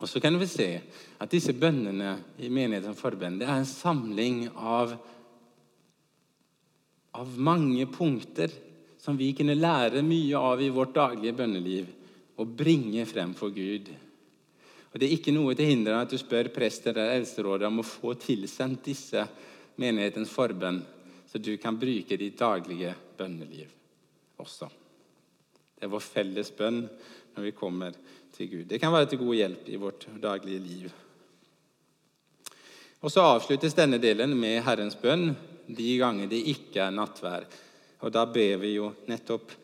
[0.00, 0.68] Og så kan vi se
[1.20, 4.94] at disse bønnene i menighetens forbønn det er en samling av,
[7.12, 8.52] av mange punkter
[9.00, 11.90] som vi kunne lære mye av i vårt daglige bønneliv
[12.40, 13.90] og bringe frem for Gud.
[14.90, 17.86] Og Det er ikke noe til hinder at du spør prest eller eldsterådet om å
[17.86, 19.22] få tilsendt disse
[19.80, 20.80] menighetens forbønn,
[21.30, 23.70] så du kan bruke ditt daglige bønneliv
[24.42, 24.66] også.
[25.78, 26.82] Det er vår felles bønn
[27.36, 27.94] når vi kommer
[28.34, 28.66] til Gud.
[28.68, 30.90] Det kan være til god hjelp i vårt daglige liv.
[33.00, 35.30] Og Så avsluttes denne delen med Herrens bønn
[35.70, 37.46] de ganger det ikke er nattvær.
[38.02, 39.54] Og Da ber vi jo nettopp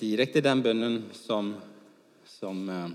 [0.00, 1.52] direkte den bønnen som,
[2.26, 2.94] som eh,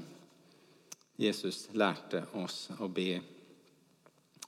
[1.21, 3.21] Jesus lærte oss å be.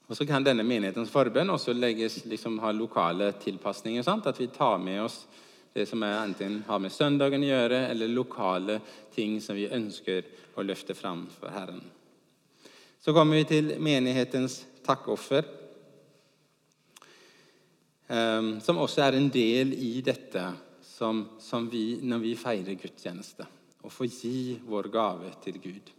[0.04, 4.04] Og Så kan denne menighetens forbønn også legges, liksom, ha lokale tilpasninger.
[4.04, 4.26] Sant?
[4.26, 5.22] At vi tar med oss
[5.74, 8.78] det som er enten har med søndagen å gjøre, eller lokale
[9.14, 11.80] ting som vi ønsker å løfte fram for Herren.
[13.02, 15.44] Så kommer vi til menighetens takkoffer,
[18.08, 20.46] ehm, som også er en del i dette
[20.86, 23.48] som, som vi, når vi feirer gudstjeneste.
[23.84, 25.90] Å få gi vår gave til Gud.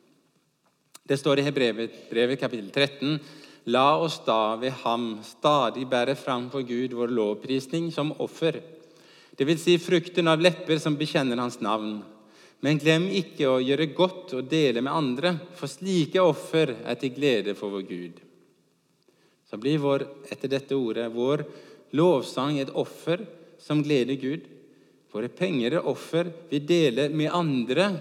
[1.07, 3.19] Det står i Hebrevet kapittel 13.:
[3.69, 8.57] La oss da ved ham stadig bære fram for Gud vår lovprisning som offer.
[9.37, 11.99] Vil si frukten av lepper som bekjenner hans navn.
[12.65, 17.13] Men glem ikke å gjøre godt og dele med andre, for slike offer er til
[17.13, 18.17] glede for vår Gud.
[19.45, 21.45] Så blir vår, etter dette ordet vår
[21.93, 23.27] lovsang et offer
[23.61, 24.49] som gleder Gud.
[25.13, 27.91] Våre penger er offer vi deler med andre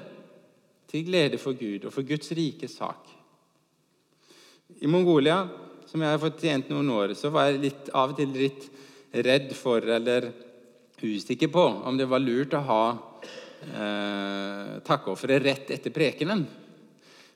[0.95, 3.11] til glede for Gud og for Guds rike sak.
[4.79, 5.41] I Mongolia,
[5.91, 8.69] som jeg har fått tjent noen år, så var jeg litt, av og til litt
[9.27, 10.31] redd for eller
[11.05, 16.47] usikker på om det var lurt å ha eh, takkeofferet rett etter prekenen.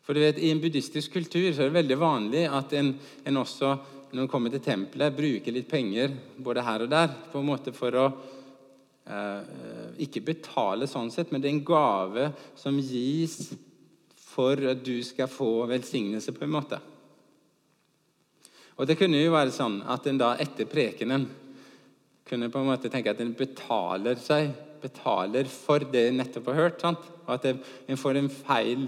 [0.06, 2.94] For du vet, I en buddhistisk kultur så er det veldig vanlig at en,
[3.28, 3.74] en også
[4.08, 7.74] når en kommer til tempelet, bruker litt penger både her og der på en måte
[7.76, 8.06] for å
[9.98, 13.54] ikke betale sånn sett, men det er en gave som gis
[14.28, 16.78] for at du skal få velsignelse, på en måte.
[18.78, 21.24] Og Det kunne jo være sånn at en da etter prekenen
[22.28, 26.60] kunne på en måte tenke at en betaler seg, betaler for det en nettopp har
[26.60, 26.84] hørt.
[26.84, 27.02] Sant?
[27.26, 28.86] Og at en får en feil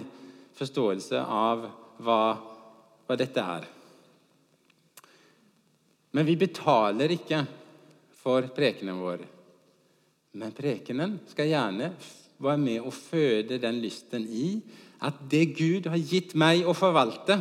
[0.60, 1.66] forståelse av
[2.04, 2.22] hva,
[3.08, 3.66] hva dette er.
[6.14, 7.42] Men vi betaler ikke
[8.20, 9.24] for prekenen vår.
[10.32, 11.90] Men prekenen skal gjerne
[12.40, 14.60] være med å føde den lysten i
[15.04, 17.40] at det Gud har gitt meg å forvalte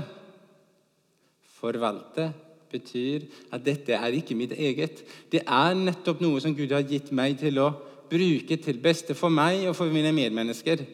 [1.60, 2.30] Forvalte
[2.72, 5.02] betyr at dette er ikke mitt eget.
[5.28, 7.74] Det er nettopp noe som Gud har gitt meg til å
[8.10, 10.86] bruke til beste for meg og for mine medmennesker.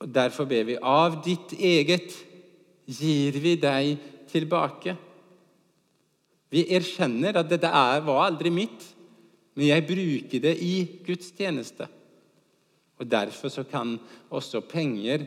[0.00, 2.16] Og Derfor ber vi av ditt eget
[2.90, 4.00] gir vi deg
[4.32, 4.96] tilbake.
[6.50, 8.82] Vi erkjenner at dette er, var aldri mitt,
[9.60, 11.84] men jeg bruker det i Guds tjeneste.
[12.96, 13.98] Og Derfor så kan
[14.32, 15.26] også penger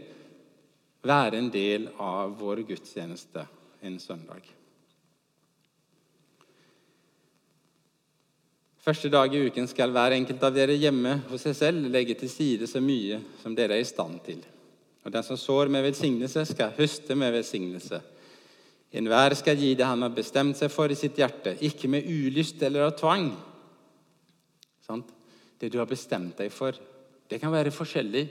[1.05, 3.43] være en del av vår gudstjeneste
[3.85, 4.41] en søndag.
[8.81, 12.33] Første dag i uken skal hver enkelt av dere hjemme hos seg selv legge til
[12.33, 14.41] side så mye som dere er i stand til.
[15.05, 18.01] Og Den som sår med velsignelse, skal høste med velsignelse.
[18.97, 22.65] Enhver skal gi det han har bestemt seg for i sitt hjerte, ikke med ulyst
[22.65, 23.35] eller av tvang.
[24.93, 25.13] Sant?
[25.57, 26.75] Det du har bestemt deg for,
[27.29, 28.23] det kan være forskjellig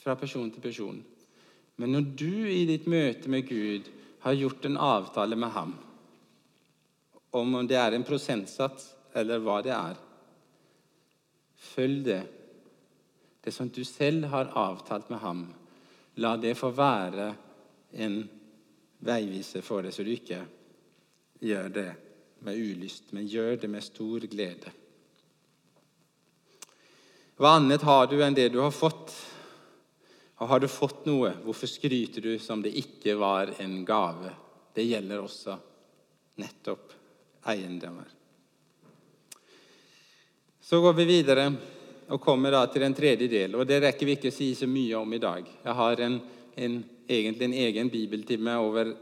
[0.00, 0.98] fra person til person.
[1.76, 3.90] Men når du i ditt møte med Gud
[4.24, 5.74] har gjort en avtale med ham,
[7.36, 9.98] om det er en prosentsats eller hva det er,
[11.74, 12.22] følg det.
[13.44, 15.44] Det som du selv har avtalt med ham,
[16.22, 17.28] la det få være
[17.92, 18.18] en
[19.04, 20.40] veiviser for deg, så du ikke
[21.44, 21.90] gjør det
[22.44, 24.72] med ulyst, men gjør det med stor glede.
[27.36, 29.12] Hva annet har du enn det du har fått?
[30.40, 34.32] Og har du fått noe, hvorfor skryter du som det ikke var en gave?
[34.76, 35.56] Det gjelder også
[36.40, 36.92] nettopp
[37.48, 38.08] eiendommer.
[40.60, 41.46] Så går vi videre
[42.12, 43.54] og kommer da til en tredje del.
[43.54, 45.46] og Det rekker vi ikke å si så mye om i dag.
[45.62, 46.18] Jeg har en,
[46.54, 48.92] en egentlig en egen bibeltime over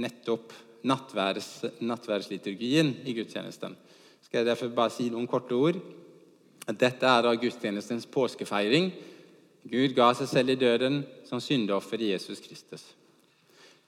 [0.00, 0.52] nettopp
[0.86, 3.76] nattværs, nattværsliturgien i gudstjenesten.
[4.22, 5.80] Skal jeg derfor bare si noen korte ord?
[6.70, 8.92] Dette er da gudstjenestens påskefeiring.
[9.70, 12.84] Gud ga seg selv i døden som syndeoffer i Jesus Kristus.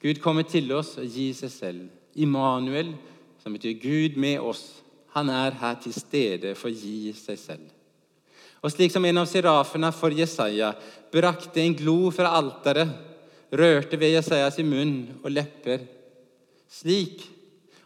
[0.02, 1.84] Gud kommer til oss og gir seg selv.
[2.18, 2.92] Immanuel,
[3.42, 4.82] som betyr Gud med oss.
[5.14, 7.70] Han er her til stede for å gi seg selv.
[8.62, 10.72] Og slik som en av serafene for Jesaja
[11.12, 12.90] brakte en glo fra alteret
[13.52, 15.84] rørte ved Jesajas munn og lepper.
[16.72, 17.20] Slik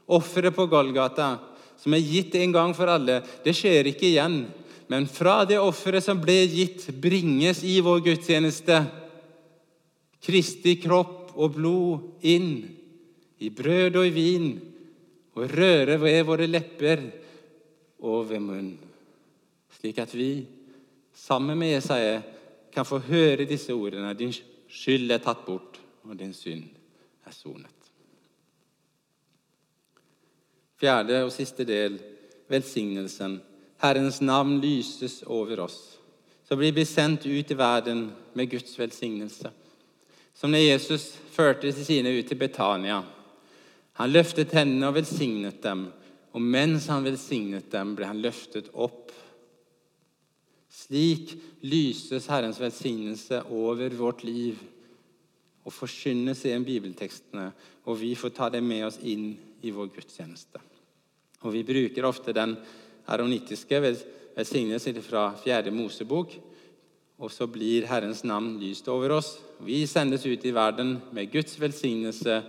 [0.07, 1.35] offeret på Golgata,
[1.77, 4.45] som er gitt en gang for alle, det skjer ikke igjen.
[4.87, 8.79] Men fra det offeret som ble gitt, bringes i vår gudstjeneste
[10.27, 12.51] Kristi kropp og blod inn
[13.43, 14.49] i brød og i vin,
[15.37, 17.03] og røre ved våre lepper
[18.07, 18.71] og ved munn,
[19.77, 20.47] slik at vi,
[21.13, 22.23] sammen med Jesaja,
[22.73, 24.17] kan få høre disse ordene.
[24.17, 26.65] Din skyld er tatt bort, og din synd
[27.27, 27.76] er sonet.
[30.77, 31.97] Fjerde og siste del,
[32.53, 33.39] velsignelsen.
[33.81, 35.79] Herrens navn lyses over oss.
[36.49, 39.51] Så blir vi sendt ut i verden med Guds velsignelse.
[40.37, 43.01] Som når Jesus førte sine ut til Betania.
[43.97, 45.89] Han løftet hendene og velsignet dem,
[46.37, 49.15] og mens han velsignet dem, ble han løftet opp.
[50.69, 51.33] Slik
[51.65, 54.61] lyses Herrens velsignelse over vårt liv
[55.65, 57.49] og forkynnes i bibeltekstene,
[57.89, 59.33] og vi får ta det med oss inn
[59.65, 60.61] i vår gudstjeneste.
[61.45, 62.57] Og Vi bruker ofte den
[63.07, 66.35] aronittiske velsignelsen fra fjerde Mosebok.
[67.19, 69.39] Og så blir Herrens navn lyst over oss.
[69.61, 72.43] Vi sendes ut i verden med Guds velsignelse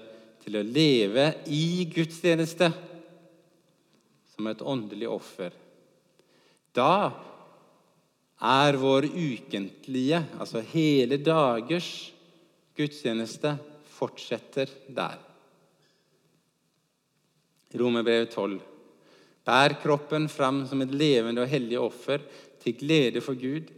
[0.43, 2.71] til å leve i Guds tjeneste
[4.35, 5.55] som et åndelig offer.
[6.75, 7.11] Da
[8.37, 12.13] er vår ukentlige, altså hele dagers,
[12.77, 13.55] gudstjeneste
[13.97, 15.17] fortsetter der.
[17.77, 18.59] Romerbrevet 12.
[19.47, 22.19] Bær kroppen fram som et levende og hellig offer
[22.63, 23.69] til glede for Gud.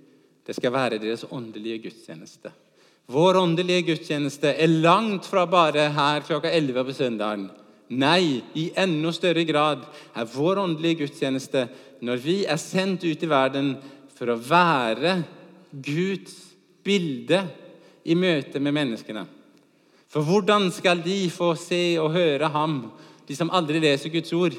[0.46, 2.50] Det skal være deres åndelige gudstjeneste.
[3.10, 7.48] Vår åndelige gudstjeneste er langt fra bare her klokka 11 på søndagen.
[7.90, 11.68] Nei, i enda større grad er vår åndelige gudstjeneste
[12.06, 13.76] når vi er sendt ut i verden
[14.14, 15.16] for å være
[15.70, 16.36] Guds
[16.86, 17.44] bilde
[18.10, 19.26] i møte med menneskene.
[20.10, 22.82] For hvordan skal de få se og høre ham,
[23.30, 24.58] de som aldri leser Guds ord,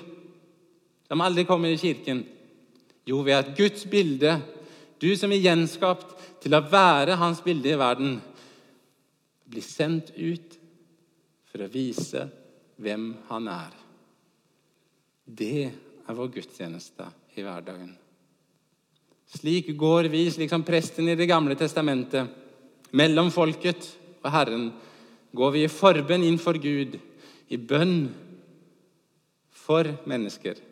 [1.11, 2.23] som aldri kommer i kirken?
[3.03, 4.37] Jo, ved at Guds bilde,
[5.03, 6.13] du som er gjenskapt
[6.45, 8.21] til å være hans bilde i verden,
[9.51, 10.55] blir sendt ut
[11.51, 12.29] for å vise
[12.79, 13.75] hvem han er.
[15.27, 17.91] Det er vår gudstjeneste i hverdagen.
[19.35, 22.31] Slik går vi, slik som presten i Det gamle testamentet,
[22.95, 23.83] mellom folket
[24.23, 24.71] og Herren,
[25.35, 27.01] går vi i forbønn inn for Gud,
[27.51, 28.11] i bønn
[29.51, 30.70] for mennesker.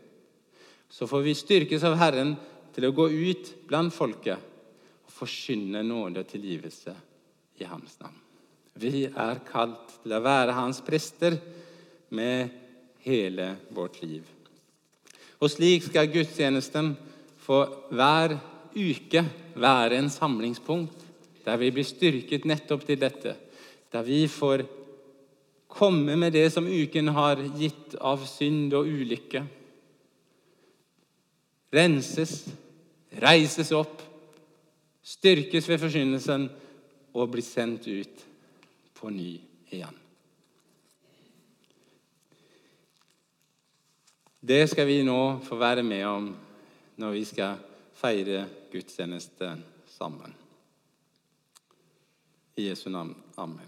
[0.89, 2.35] Så får vi styrkes av Herren
[2.75, 4.39] til å gå ut blant folket
[5.05, 6.95] og forkynne nåde og tilgivelse
[7.61, 8.17] i Hans navn.
[8.79, 11.37] Vi er kalt til å være Hans prester
[12.15, 12.55] med
[13.05, 14.23] hele vårt liv.
[15.39, 16.95] Og slik skal gudstjenesten
[17.43, 17.61] få
[17.91, 18.37] hver
[18.79, 19.25] uke
[19.59, 21.05] være en samlingspunkt
[21.45, 23.35] der vi blir styrket nettopp til dette.
[23.93, 24.67] Der vi får
[25.69, 29.45] komme med det som uken har gitt av synd og ulykke.
[31.75, 32.47] Renses,
[33.21, 34.01] reises opp,
[35.05, 36.49] styrkes ved forkynnelsen
[37.15, 38.25] og blir sendt ut
[38.97, 39.35] på ny
[39.71, 39.97] igjen.
[44.49, 46.29] Det skal vi nå få være med om
[46.99, 47.59] når vi skal
[47.99, 50.35] feire gudstjenesten sammen.
[52.57, 53.15] I Jesu navn.
[53.37, 53.68] Amen.